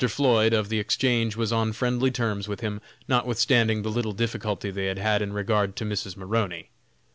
Floyd, 0.09 0.51
of 0.51 0.69
the 0.69 0.79
Exchange, 0.79 1.35
was 1.35 1.53
on 1.53 1.73
friendly 1.73 2.09
terms 2.09 2.47
with 2.47 2.61
him, 2.61 2.81
notwithstanding 3.07 3.83
the 3.83 3.91
little 3.91 4.13
difficulty 4.13 4.71
they 4.71 4.87
had 4.87 4.97
had 4.97 5.21
in 5.21 5.31
regard 5.31 5.75
to 5.75 5.85
Mrs. 5.85 6.17
Maroney. 6.17 6.69